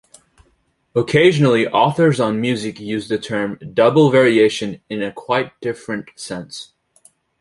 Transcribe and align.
Occasionally, 0.95 1.67
authors 1.67 2.19
on 2.19 2.41
music 2.41 2.79
use 2.79 3.07
the 3.07 3.19
term 3.19 3.59
"double 3.75 4.09
variation" 4.09 4.81
in 4.89 5.03
a 5.03 5.11
quite 5.11 5.51
different 5.61 6.09
sense. 6.15 6.73